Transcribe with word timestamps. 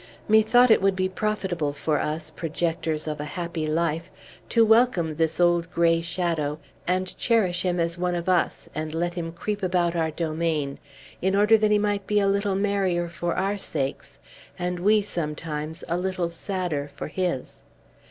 Methought 0.27 0.71
it 0.71 0.81
would 0.81 0.95
be 0.95 1.07
profitable 1.07 1.73
for 1.73 1.99
us, 1.99 2.31
projectors 2.31 3.07
of 3.07 3.19
a 3.21 3.37
happy 3.37 3.67
life, 3.67 4.09
to 4.49 4.65
welcome 4.65 5.13
this 5.13 5.39
old 5.39 5.69
gray 5.69 6.01
shadow, 6.01 6.57
and 6.87 7.15
cherish 7.19 7.61
him 7.61 7.79
as 7.79 7.99
one 7.99 8.15
of 8.15 8.27
us, 8.27 8.67
and 8.73 8.95
let 8.95 9.13
him 9.13 9.31
creep 9.31 9.61
about 9.61 9.95
our 9.95 10.09
domain, 10.09 10.79
in 11.21 11.35
order 11.35 11.55
that 11.55 11.69
he 11.69 11.77
might 11.77 12.07
be 12.07 12.19
a 12.19 12.27
little 12.27 12.55
merrier 12.55 13.07
for 13.07 13.35
our 13.35 13.59
sakes, 13.59 14.17
and 14.57 14.79
we, 14.79 15.03
sometimes, 15.03 15.83
a 15.87 15.99
little 15.99 16.29
sadder 16.31 16.89
for 16.95 17.07
his. 17.07 17.61